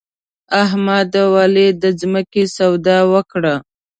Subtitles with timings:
[0.63, 3.55] احمد او علي د ځمکې سودا وکړه.